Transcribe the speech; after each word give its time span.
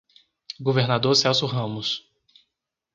Governador 0.63 1.13
Celso 1.15 1.45
Ramos 1.45 2.09